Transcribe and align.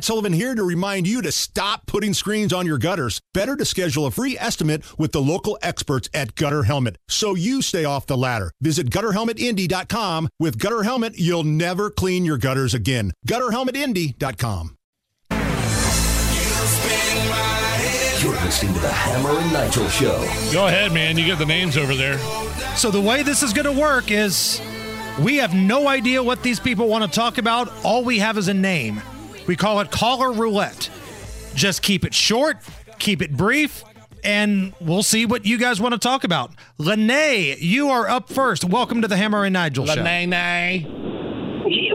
Matt 0.00 0.06
Sullivan 0.06 0.32
here 0.32 0.54
to 0.54 0.64
remind 0.64 1.06
you 1.06 1.20
to 1.20 1.30
stop 1.30 1.84
putting 1.84 2.14
screens 2.14 2.54
on 2.54 2.64
your 2.64 2.78
gutters. 2.78 3.20
Better 3.34 3.54
to 3.54 3.66
schedule 3.66 4.06
a 4.06 4.10
free 4.10 4.34
estimate 4.38 4.82
with 4.98 5.12
the 5.12 5.20
local 5.20 5.58
experts 5.60 6.08
at 6.14 6.34
Gutter 6.36 6.62
Helmet 6.62 6.96
so 7.06 7.34
you 7.34 7.60
stay 7.60 7.84
off 7.84 8.06
the 8.06 8.16
ladder. 8.16 8.50
Visit 8.62 8.88
gutterhelmetindy.com. 8.88 10.30
With 10.38 10.58
Gutter 10.58 10.84
Helmet, 10.84 11.18
you'll 11.18 11.44
never 11.44 11.90
clean 11.90 12.24
your 12.24 12.38
gutters 12.38 12.72
again. 12.72 13.12
Gutterhelmetindy.com. 13.28 14.76
You're 18.22 18.40
listening 18.42 18.72
to 18.72 18.80
the 18.80 18.90
Hammer 18.90 19.38
and 19.38 19.52
Nigel 19.52 19.86
Show. 19.90 20.18
Go 20.50 20.66
ahead, 20.66 20.94
man. 20.94 21.18
You 21.18 21.26
get 21.26 21.36
the 21.36 21.44
names 21.44 21.76
over 21.76 21.94
there. 21.94 22.16
So 22.74 22.90
the 22.90 23.02
way 23.02 23.22
this 23.22 23.42
is 23.42 23.52
going 23.52 23.66
to 23.66 23.78
work 23.78 24.10
is 24.10 24.62
we 25.20 25.36
have 25.36 25.52
no 25.54 25.88
idea 25.88 26.22
what 26.22 26.42
these 26.42 26.58
people 26.58 26.88
want 26.88 27.04
to 27.04 27.10
talk 27.10 27.36
about. 27.36 27.70
All 27.84 28.02
we 28.02 28.20
have 28.20 28.38
is 28.38 28.48
a 28.48 28.54
name. 28.54 29.02
We 29.50 29.56
call 29.56 29.80
it 29.80 29.90
caller 29.90 30.30
roulette. 30.30 30.88
Just 31.56 31.82
keep 31.82 32.04
it 32.04 32.14
short, 32.14 32.58
keep 33.00 33.20
it 33.20 33.36
brief, 33.36 33.82
and 34.22 34.72
we'll 34.80 35.02
see 35.02 35.26
what 35.26 35.44
you 35.44 35.58
guys 35.58 35.80
want 35.80 35.92
to 35.92 35.98
talk 35.98 36.22
about. 36.22 36.52
Lene, 36.78 37.56
you 37.58 37.88
are 37.90 38.08
up 38.08 38.28
first. 38.28 38.64
Welcome 38.64 39.02
to 39.02 39.08
the 39.08 39.16
Hammer 39.16 39.42
and 39.44 39.54
Nigel 39.54 39.86
show. 39.86 40.00
Nay, 40.04 40.86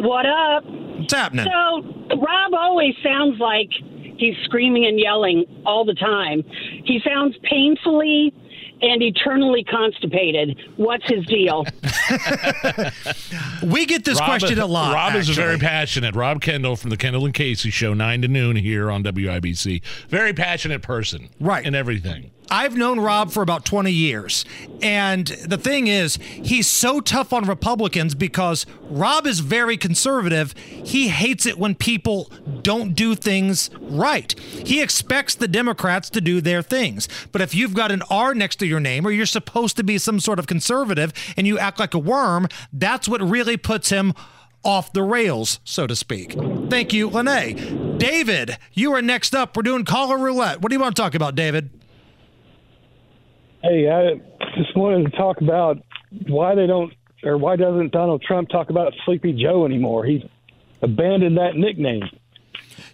What 0.02 0.26
up? 0.26 0.66
What's 0.66 1.14
happening? 1.14 1.46
So, 1.46 2.18
Rob 2.18 2.54
always 2.54 2.94
sounds 3.02 3.40
like 3.40 3.70
he's 4.18 4.36
screaming 4.44 4.86
and 4.86 5.00
yelling 5.00 5.46
all 5.66 5.86
the 5.86 5.94
time. 5.94 6.44
He 6.84 7.00
sounds 7.08 7.38
painfully 7.50 8.34
and 8.82 9.02
eternally 9.02 9.64
constipated. 9.64 10.58
What's 10.78 11.06
his 11.06 11.26
deal? 11.26 11.64
we 13.64 13.86
get 13.86 14.06
this 14.06 14.20
Rob, 14.20 14.28
question 14.28 14.60
a 14.60 14.66
lot. 14.66 14.94
Rob 14.94 15.16
is 15.16 15.30
very 15.30 15.58
passionate. 15.58 16.16
Rob 16.16 16.42
Kendall 16.42 16.76
from 16.76 16.90
the 16.90 16.98
Kendall 16.98 17.26
and 17.26 17.34
Casey 17.34 17.70
show, 17.70 17.94
9 17.94 18.22
to 18.24 18.28
noon 18.28 18.56
here 18.56 18.92
on 18.92 19.04
WIBC. 19.04 19.82
Very 20.10 20.34
passionate 20.34 20.82
person. 20.82 21.30
Right. 21.40 21.66
In 21.66 21.76
everything. 21.76 22.32
I've 22.50 22.76
known 22.76 23.00
Rob 23.00 23.32
for 23.32 23.42
about 23.42 23.66
20 23.66 23.92
years. 23.92 24.46
And 24.82 25.28
the 25.28 25.58
thing 25.58 25.88
is, 25.88 26.18
he's 26.18 26.68
so 26.68 27.00
tough 27.02 27.34
on 27.34 27.46
Republicans 27.46 28.16
because 28.16 28.66
Rob 28.90 29.26
is 29.26 29.40
very 29.40 29.78
conservative. 29.78 30.54
He 30.58 31.10
hates 31.10 31.46
it 31.46 31.58
when 31.58 31.76
people 31.76 32.32
don't 32.62 32.94
do 32.94 33.16
things 33.16 33.70
right. 33.80 34.38
He 34.40 34.82
expects 34.82 35.36
the 35.36 35.48
Democrats 35.48 36.10
to 36.12 36.22
do 36.22 36.42
their 36.42 36.62
things. 36.62 37.08
But 37.32 37.42
if 37.42 37.56
you've 37.56 37.74
got 37.74 37.92
an 37.92 38.04
R 38.10 38.36
next 38.36 38.58
to 38.58 38.68
your 38.68 38.80
name 38.80 39.06
or 39.06 39.12
you're 39.12 39.26
supposed 39.26 39.78
to 39.78 39.84
be 39.84 39.98
some 39.98 40.20
sort 40.20 40.40
of 40.40 40.48
conservative 40.48 41.14
and 41.38 41.48
you 41.48 41.58
act 41.58 41.80
like 41.80 41.94
a 41.94 42.00
worm, 42.00 42.48
that's 42.72 43.08
what 43.08 43.22
really 43.22 43.58
puts 43.58 43.90
him 43.90 44.14
off 44.64 44.92
the 44.92 45.04
rails, 45.04 45.60
so 45.64 45.86
to 45.86 45.96
speak. 45.96 46.36
Thank 46.70 46.92
you, 46.92 47.08
Lene. 47.08 47.98
David, 47.98 48.58
you 48.74 48.94
are 48.94 49.02
next 49.02 49.36
up. 49.36 49.56
We're 49.56 49.64
doing 49.64 49.86
caller 49.86 50.18
roulette. 50.18 50.62
What 50.62 50.70
do 50.70 50.76
you 50.76 50.80
want 50.80 50.96
to 50.96 51.02
talk 51.02 51.14
about, 51.14 51.36
David? 51.36 51.70
Hey, 53.68 53.90
I 53.90 54.14
just 54.58 54.76
wanted 54.78 55.12
to 55.12 55.18
talk 55.18 55.42
about 55.42 55.78
why 56.28 56.54
they 56.56 56.68
don't, 56.68 56.94
or 57.24 57.38
why 57.38 57.56
doesn't 57.56 57.92
Donald 57.92 58.22
Trump 58.22 58.50
talk 58.50 58.70
about 58.70 58.94
Sleepy 59.06 59.34
Joe 59.34 59.66
anymore? 59.66 60.06
He's 60.06 60.22
abandoned 60.82 61.38
that 61.38 61.56
nickname. 61.56 62.04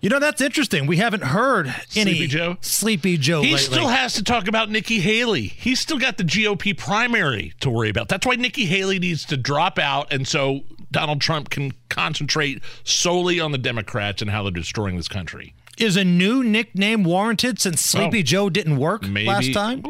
You 0.01 0.09
know, 0.09 0.19
that's 0.19 0.41
interesting. 0.41 0.87
We 0.87 0.97
haven't 0.97 1.23
heard 1.23 1.67
any 1.95 2.13
Sleepy 2.15 2.27
Joe? 2.27 2.57
Sleepy 2.61 3.17
Joe 3.17 3.41
He 3.41 3.51
lately. 3.53 3.59
still 3.65 3.87
has 3.89 4.13
to 4.13 4.23
talk 4.23 4.47
about 4.47 4.69
Nikki 4.71 4.99
Haley. 4.99 5.47
He's 5.47 5.79
still 5.79 5.99
got 5.99 6.17
the 6.17 6.23
GOP 6.23 6.75
primary 6.75 7.53
to 7.59 7.69
worry 7.69 7.89
about. 7.89 8.07
That's 8.07 8.25
why 8.25 8.35
Nikki 8.35 8.65
Haley 8.65 8.97
needs 8.97 9.25
to 9.25 9.37
drop 9.37 9.77
out, 9.77 10.11
and 10.11 10.27
so 10.27 10.61
Donald 10.91 11.21
Trump 11.21 11.49
can 11.49 11.73
concentrate 11.89 12.63
solely 12.83 13.39
on 13.39 13.51
the 13.51 13.57
Democrats 13.57 14.21
and 14.21 14.31
how 14.31 14.41
they're 14.43 14.51
destroying 14.51 14.95
this 14.97 15.07
country. 15.07 15.53
Is 15.77 15.97
a 15.97 16.03
new 16.03 16.43
nickname 16.43 17.03
warranted 17.03 17.59
since 17.59 17.81
Sleepy 17.81 18.19
Oh. 18.19 18.23
Joe 18.23 18.49
didn't 18.49 18.77
work 18.77 19.03
Maybe 19.07 19.27
last 19.27 19.53
time? 19.53 19.83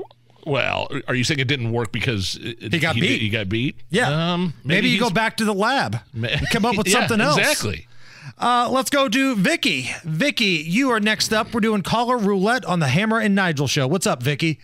Well, 0.45 0.89
are 1.07 1.15
you 1.15 1.23
saying 1.23 1.39
it 1.39 1.47
didn't 1.47 1.71
work 1.71 1.91
because 1.91 2.37
it, 2.41 2.73
He 2.73 2.79
got 2.79 2.95
beat. 2.95 3.21
He 3.21 3.29
got 3.29 3.49
beat. 3.49 3.75
Yeah. 3.89 4.33
Um, 4.33 4.53
maybe, 4.63 4.89
you 4.89 4.99
go 4.99 5.09
back 5.09 5.37
to 5.37 5.45
the 5.45 5.53
lab 5.53 5.97
and 6.13 6.47
come 6.51 6.65
up 6.65 6.77
with 6.77 6.87
Yeah, 6.91 6.99
something 6.99 7.21
else. 7.21 7.37
Exactly. 7.37 7.87
Uh, 8.37 8.69
let's 8.71 8.89
go 8.89 9.07
to 9.09 9.35
Vicky. 9.35 9.89
Vicky, 10.03 10.63
you 10.65 10.89
are 10.91 10.99
next 10.99 11.31
up. 11.33 11.53
We're 11.53 11.59
doing 11.61 11.81
caller 11.81 12.17
roulette 12.17 12.65
on 12.65 12.79
the 12.79 12.87
Hammer 12.87 13.19
and 13.19 13.35
Nigel 13.35 13.67
show. 13.67 13.87
What's 13.87 14.07
up, 14.07 14.21
Vicky? 14.23 14.59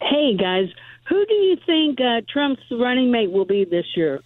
Hey 0.00 0.36
guys, 0.36 0.68
who 1.08 1.24
do 1.26 1.34
you 1.34 1.56
think 1.64 2.00
uh, 2.00 2.20
Trump's 2.28 2.62
running 2.70 3.10
mate 3.10 3.30
will 3.30 3.44
be 3.44 3.64
this 3.64 3.86
year? 3.96 4.20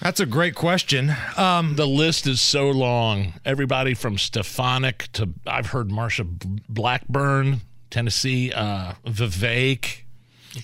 That's 0.00 0.20
a 0.20 0.26
great 0.26 0.54
question. 0.54 1.14
Um, 1.36 1.76
The 1.76 1.86
list 1.86 2.26
is 2.26 2.40
so 2.40 2.70
long. 2.70 3.34
Everybody 3.44 3.94
from 3.94 4.18
Stefanik 4.18 5.08
to 5.12 5.30
I've 5.46 5.66
heard 5.66 5.88
Marsha 5.90 6.26
Blackburn, 6.68 7.60
Tennessee, 7.90 8.52
uh, 8.52 8.94
Vivek, 9.06 10.02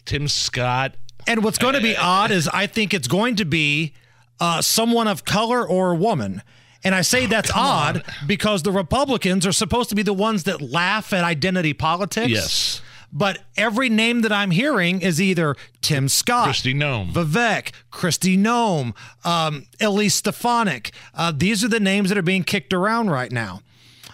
Tim 0.04 0.28
Scott. 0.28 0.94
and 1.26 1.42
what's 1.44 1.58
going 1.58 1.74
to 1.74 1.80
be 1.80 1.96
odd 1.96 2.30
is 2.30 2.48
I 2.48 2.66
think 2.66 2.94
it's 2.94 3.08
going 3.08 3.36
to 3.36 3.44
be 3.44 3.94
uh, 4.40 4.62
someone 4.62 5.06
of 5.08 5.24
color 5.24 5.66
or 5.66 5.92
a 5.92 5.94
woman. 5.96 6.42
And 6.82 6.94
I 6.94 7.00
Oh, 7.00 7.02
say 7.02 7.26
that's 7.26 7.50
odd 7.54 8.02
because 8.26 8.62
the 8.62 8.72
Republicans 8.72 9.46
are 9.46 9.52
supposed 9.52 9.90
to 9.90 9.94
be 9.94 10.02
the 10.02 10.14
ones 10.14 10.44
that 10.44 10.62
laugh 10.62 11.12
at 11.12 11.24
identity 11.24 11.74
politics. 11.74 12.30
Yes. 12.30 12.82
But 13.12 13.40
every 13.56 13.88
name 13.90 14.20
that 14.22 14.30
I'm 14.32 14.50
hearing 14.52 15.02
is 15.02 15.20
either 15.20 15.56
Tim 15.82 16.08
Scott, 16.08 16.48
Kristi 16.48 16.72
Noem. 16.74 17.12
Vivek, 17.12 17.72
Kristi 17.92 18.38
Noem, 18.38 18.94
um, 19.26 19.66
Elise 19.80 20.14
Stefanik. 20.14 20.92
Uh, 21.12 21.32
these 21.36 21.62
are 21.64 21.68
the 21.68 21.80
names 21.80 22.08
that 22.08 22.16
are 22.16 22.22
being 22.22 22.44
kicked 22.44 22.72
around 22.72 23.10
right 23.10 23.32
now. 23.32 23.60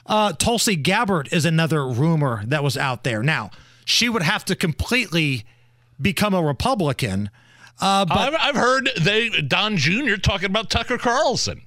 Uh, 0.06 0.32
Tulsi 0.32 0.76
Gabbard 0.76 1.28
is 1.30 1.44
another 1.44 1.86
rumor 1.86 2.42
that 2.46 2.64
was 2.64 2.76
out 2.78 3.04
there. 3.04 3.22
Now, 3.22 3.50
she 3.84 4.08
would 4.08 4.22
have 4.22 4.44
to 4.46 4.56
completely 4.56 5.44
become 6.00 6.34
a 6.34 6.42
Republican. 6.42 7.30
Uh, 7.80 8.04
but 8.04 8.16
I've, 8.18 8.36
I've 8.40 8.56
heard 8.56 8.88
they 9.00 9.28
Don 9.28 9.76
Jr. 9.76 10.16
talking 10.16 10.46
about 10.46 10.70
Tucker 10.70 10.96
Carlson. 10.96 11.62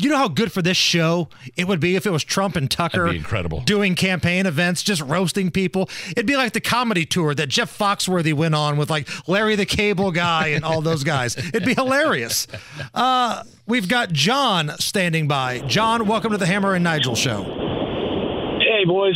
you 0.00 0.08
know 0.08 0.16
how 0.16 0.28
good 0.28 0.52
for 0.52 0.62
this 0.62 0.76
show 0.76 1.28
it 1.56 1.66
would 1.66 1.80
be 1.80 1.96
if 1.96 2.06
it 2.06 2.10
was 2.10 2.22
Trump 2.22 2.54
and 2.54 2.70
Tucker 2.70 3.08
be 3.08 3.16
incredible. 3.16 3.60
doing 3.62 3.96
campaign 3.96 4.46
events, 4.46 4.84
just 4.84 5.02
roasting 5.02 5.50
people. 5.50 5.90
It'd 6.10 6.26
be 6.26 6.36
like 6.36 6.52
the 6.52 6.60
comedy 6.60 7.04
tour 7.04 7.34
that 7.34 7.48
Jeff 7.48 7.76
Foxworthy 7.76 8.32
went 8.32 8.54
on 8.54 8.76
with 8.76 8.88
like 8.88 9.08
Larry 9.28 9.56
the 9.56 9.66
Cable 9.66 10.12
Guy 10.12 10.48
and 10.48 10.64
all 10.64 10.80
those 10.80 11.02
guys. 11.02 11.36
It'd 11.36 11.64
be 11.64 11.74
hilarious. 11.74 12.46
Uh, 12.94 13.42
we've 13.66 13.88
got 13.88 14.12
John 14.12 14.70
standing 14.78 15.26
by. 15.26 15.58
John, 15.66 16.06
welcome 16.06 16.30
to 16.30 16.38
the 16.38 16.46
Hammer 16.46 16.74
and 16.74 16.84
Nigel 16.84 17.16
show. 17.16 17.42
Hey, 17.42 18.84
boys, 18.86 19.14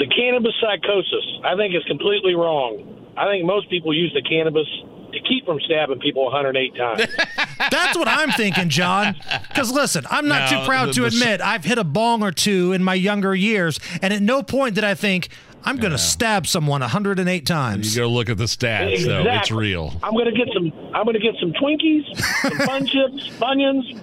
the 0.00 0.06
cannabis 0.16 0.52
psychosis, 0.60 1.24
I 1.44 1.54
think 1.54 1.76
is 1.76 1.84
completely 1.84 2.34
wrong. 2.34 2.96
I 3.18 3.26
think 3.30 3.44
most 3.44 3.68
people 3.68 3.92
use 3.94 4.12
the 4.14 4.22
cannabis 4.22 4.66
to 5.12 5.20
keep 5.20 5.44
from 5.46 5.58
stabbing 5.60 5.98
people 6.00 6.24
108 6.24 6.74
times. 6.76 7.00
That's 7.70 7.96
what 7.98 8.06
I'm 8.08 8.30
thinking, 8.32 8.68
John. 8.68 9.16
Because 9.48 9.70
listen, 9.72 10.04
I'm 10.10 10.28
not 10.28 10.50
No, 10.50 10.60
too 10.60 10.66
proud 10.66 10.88
the- 10.90 10.92
to 10.94 11.00
the- 11.02 11.06
admit 11.08 11.40
I've 11.40 11.64
hit 11.64 11.78
a 11.78 11.84
bong 11.84 12.22
or 12.22 12.30
two 12.32 12.72
in 12.72 12.84
my 12.84 12.94
younger 12.94 13.34
years, 13.34 13.80
and 14.02 14.12
at 14.12 14.22
no 14.22 14.42
point 14.42 14.74
did 14.74 14.84
I 14.84 14.94
think 14.94 15.28
I'm 15.64 15.76
going 15.78 15.90
to 15.92 15.98
stab 15.98 16.46
someone 16.46 16.80
108 16.82 17.44
times. 17.46 17.96
You 17.96 18.02
go 18.02 18.08
look 18.08 18.28
at 18.30 18.36
the 18.38 18.44
stats, 18.44 19.04
though. 19.04 19.24
It's 19.26 19.50
real. 19.50 19.92
I'm 20.04 20.12
gonna 20.16 20.30
get 20.32 20.48
some. 20.54 20.72
I'm 20.94 21.04
gonna 21.04 21.18
get 21.18 21.34
some 21.40 21.52
Twinkies, 21.52 22.04
some 22.42 22.58
Fun 22.66 22.86
Chips, 22.86 23.28
Funyuns. 23.40 24.00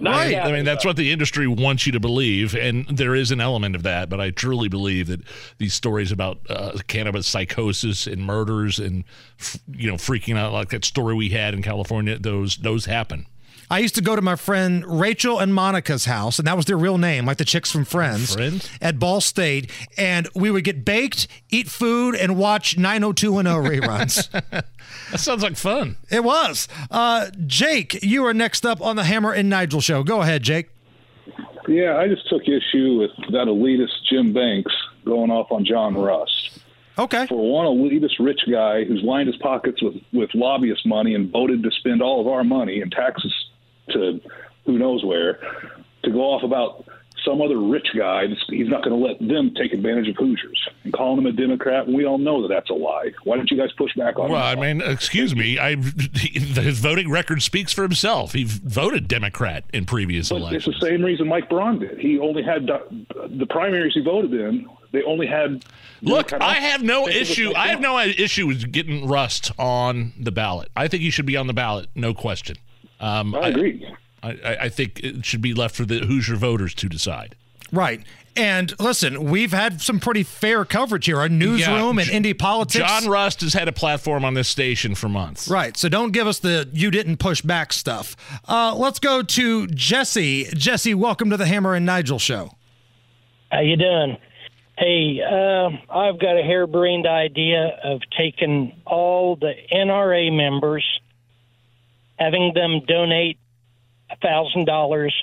Right. 0.00 0.36
I 0.36 0.52
mean, 0.52 0.64
that's 0.64 0.84
what 0.84 0.96
the 0.96 1.10
industry 1.10 1.46
wants 1.46 1.86
you 1.86 1.92
to 1.92 2.00
believe, 2.00 2.54
and 2.54 2.86
there 2.86 3.14
is 3.14 3.30
an 3.30 3.40
element 3.40 3.74
of 3.74 3.82
that. 3.82 4.08
But 4.08 4.20
I 4.20 4.30
truly 4.30 4.68
believe 4.68 5.08
that 5.08 5.20
these 5.58 5.74
stories 5.74 6.12
about 6.12 6.38
uh, 6.48 6.78
cannabis 6.86 7.26
psychosis 7.26 8.06
and 8.06 8.22
murders 8.22 8.78
and 8.78 9.04
f- 9.40 9.58
you 9.72 9.90
know 9.90 9.96
freaking 9.96 10.36
out 10.36 10.52
like 10.52 10.68
that 10.70 10.84
story 10.84 11.14
we 11.14 11.30
had 11.30 11.54
in 11.54 11.62
California, 11.62 12.18
those 12.18 12.58
those 12.58 12.84
happen. 12.86 13.26
I 13.70 13.78
used 13.80 13.94
to 13.96 14.00
go 14.00 14.16
to 14.16 14.22
my 14.22 14.36
friend 14.36 14.84
Rachel 15.00 15.38
and 15.38 15.54
Monica's 15.54 16.06
house, 16.06 16.38
and 16.38 16.46
that 16.46 16.56
was 16.56 16.66
their 16.66 16.76
real 16.78 16.98
name, 16.98 17.26
like 17.26 17.36
the 17.36 17.44
chicks 17.44 17.70
from 17.70 17.84
Friends, 17.84 18.34
Friends? 18.34 18.70
at 18.80 18.98
Ball 18.98 19.20
State. 19.20 19.70
And 19.96 20.28
we 20.34 20.50
would 20.50 20.64
get 20.64 20.84
baked, 20.84 21.28
eat 21.50 21.68
food, 21.68 22.14
and 22.14 22.36
watch 22.36 22.78
90210 22.78 23.80
reruns. 23.80 24.64
That 25.10 25.20
sounds 25.20 25.42
like 25.42 25.56
fun. 25.56 25.96
it 26.10 26.24
was. 26.24 26.66
Uh, 26.90 27.26
Jake, 27.46 28.02
you 28.02 28.24
are 28.24 28.32
next 28.34 28.64
up 28.64 28.80
on 28.80 28.96
the 28.96 29.04
Hammer 29.04 29.32
and 29.32 29.48
Nigel 29.50 29.80
show. 29.82 30.02
Go 30.02 30.22
ahead, 30.22 30.42
Jake. 30.42 30.70
Yeah, 31.66 31.96
I 31.98 32.08
just 32.08 32.28
took 32.28 32.42
issue 32.42 32.98
with 32.98 33.10
that 33.32 33.46
elitist 33.46 33.92
Jim 34.10 34.32
Banks 34.32 34.72
going 35.04 35.30
off 35.30 35.52
on 35.52 35.64
John 35.66 35.94
Rust. 35.94 36.58
Okay. 36.98 37.26
For 37.26 37.52
one 37.52 37.66
elitist 37.66 38.18
rich 38.18 38.40
guy 38.50 38.84
who's 38.84 39.02
lined 39.02 39.28
his 39.28 39.36
pockets 39.36 39.82
with, 39.82 39.96
with 40.12 40.30
lobbyist 40.34 40.86
money 40.86 41.14
and 41.14 41.30
voted 41.30 41.62
to 41.62 41.70
spend 41.70 42.02
all 42.02 42.20
of 42.20 42.26
our 42.26 42.42
money 42.42 42.80
and 42.80 42.90
taxes 42.90 43.32
to 43.90 44.20
who 44.66 44.78
knows 44.78 45.04
where, 45.04 45.40
to 46.02 46.10
go 46.10 46.20
off 46.20 46.42
about 46.42 46.84
some 47.24 47.42
other 47.42 47.58
rich 47.58 47.88
guy, 47.96 48.26
he's 48.48 48.68
not 48.68 48.84
going 48.84 48.98
to 48.98 49.06
let 49.06 49.18
them 49.18 49.52
take 49.54 49.72
advantage 49.72 50.08
of 50.08 50.16
Hoosiers 50.16 50.68
and 50.84 50.92
calling 50.92 51.18
him 51.18 51.26
a 51.26 51.32
Democrat. 51.32 51.86
And 51.86 51.96
we 51.96 52.06
all 52.06 52.18
know 52.18 52.42
that 52.42 52.48
that's 52.48 52.70
a 52.70 52.74
lie. 52.74 53.10
Why 53.24 53.36
don't 53.36 53.50
you 53.50 53.56
guys 53.56 53.70
push 53.76 53.94
back 53.96 54.18
on 54.18 54.30
Well, 54.30 54.42
I 54.42 54.54
mean, 54.54 54.80
excuse 54.80 55.34
me. 55.34 55.58
I 55.58 55.74
his 56.14 56.78
voting 56.78 57.10
record 57.10 57.42
speaks 57.42 57.72
for 57.72 57.82
himself. 57.82 58.32
He 58.32 58.44
voted 58.44 59.08
Democrat 59.08 59.64
in 59.72 59.84
previous 59.84 60.28
But 60.28 60.52
it's 60.52 60.64
the 60.64 60.74
same 60.80 61.02
reason 61.02 61.28
Mike 61.28 61.48
Braun 61.48 61.80
did. 61.80 61.98
He 61.98 62.18
only 62.18 62.42
had 62.42 62.66
the 62.66 63.46
primaries 63.46 63.94
he 63.94 64.00
voted 64.00 64.32
in, 64.32 64.68
they 64.92 65.02
only 65.02 65.26
had. 65.26 65.64
Look, 66.00 66.28
kind 66.28 66.42
of- 66.42 66.48
I 66.48 66.54
have 66.54 66.82
no 66.82 67.06
Think 67.06 67.10
of 67.10 67.16
it 67.16 67.30
issue. 67.30 67.52
I 67.54 67.68
have 67.68 67.80
no 67.80 67.98
issue 67.98 68.46
with 68.46 68.72
getting 68.72 69.06
Rust 69.06 69.52
on 69.58 70.12
the 70.18 70.32
ballot. 70.32 70.68
I 70.76 70.88
think 70.88 71.02
he 71.02 71.10
should 71.10 71.26
be 71.26 71.36
on 71.36 71.46
the 71.46 71.52
ballot, 71.52 71.88
no 71.94 72.14
question. 72.14 72.56
Um, 73.00 73.34
I 73.34 73.48
agree. 73.48 73.86
I, 74.22 74.30
I, 74.30 74.56
I 74.62 74.68
think 74.68 75.00
it 75.02 75.24
should 75.24 75.42
be 75.42 75.54
left 75.54 75.76
for 75.76 75.84
the 75.84 76.00
Hoosier 76.00 76.36
voters 76.36 76.74
to 76.74 76.88
decide. 76.88 77.34
Right. 77.72 78.02
And 78.36 78.72
listen, 78.80 79.24
we've 79.24 79.52
had 79.52 79.80
some 79.80 79.98
pretty 79.98 80.22
fair 80.22 80.64
coverage 80.64 81.06
here. 81.06 81.18
Our 81.18 81.28
newsroom 81.28 81.96
Yeah, 81.96 82.04
and 82.04 82.10
Indy 82.10 82.34
Politics. 82.34 82.84
John 82.88 83.08
Rust 83.08 83.40
has 83.40 83.52
had 83.52 83.66
a 83.68 83.72
platform 83.72 84.24
on 84.24 84.34
this 84.34 84.48
station 84.48 84.94
for 84.94 85.08
months. 85.08 85.48
Right. 85.48 85.76
So 85.76 85.88
don't 85.88 86.12
give 86.12 86.26
us 86.26 86.38
the 86.38 86.68
you 86.72 86.90
didn't 86.90 87.16
push 87.18 87.42
back 87.42 87.72
stuff. 87.72 88.14
Uh, 88.48 88.74
let's 88.76 89.00
go 89.00 89.22
to 89.22 89.66
Jesse. 89.68 90.44
Jesse, 90.54 90.94
welcome 90.94 91.30
to 91.30 91.36
the 91.36 91.46
Hammer 91.46 91.74
and 91.74 91.84
Nigel 91.84 92.18
show. 92.20 92.52
How 93.50 93.60
you 93.60 93.76
doing? 93.76 94.18
Hey, 94.76 95.20
uh, 95.20 95.70
I've 95.92 96.20
got 96.20 96.38
a 96.38 96.42
harebrained 96.42 97.06
idea 97.08 97.76
of 97.82 98.00
taking 98.16 98.80
all 98.86 99.34
the 99.34 99.54
NRA 99.72 100.32
members, 100.32 100.84
having 102.18 102.52
them 102.54 102.80
donate 102.86 103.38
thousand 104.22 104.64
dollars, 104.64 105.14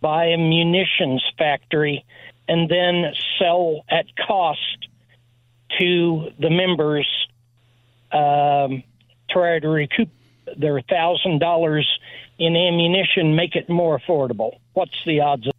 buy 0.00 0.26
a 0.26 0.36
munitions 0.36 1.24
factory, 1.38 2.04
and 2.48 2.68
then 2.68 3.12
sell 3.38 3.84
at 3.88 4.06
cost 4.26 4.88
to 5.78 6.30
the 6.38 6.50
members. 6.50 7.08
Um, 8.12 8.84
try 9.30 9.58
to 9.58 9.68
recoup 9.68 10.08
their 10.56 10.80
thousand 10.82 11.40
dollars 11.40 11.88
in 12.38 12.56
ammunition, 12.56 13.34
make 13.34 13.56
it 13.56 13.68
more 13.68 13.98
affordable. 13.98 14.58
What's 14.74 15.04
the 15.06 15.20
odds 15.20 15.46
of? 15.46 15.52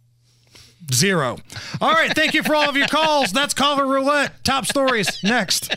Zero. 0.92 1.36
All 1.80 1.92
right. 1.92 2.14
Thank 2.14 2.34
you 2.34 2.42
for 2.42 2.54
all 2.54 2.68
of 2.68 2.76
your 2.76 2.86
calls. 2.86 3.32
That's 3.32 3.54
caller 3.54 3.86
roulette. 3.86 4.44
Top 4.44 4.66
stories 4.66 5.22
next. 5.24 5.74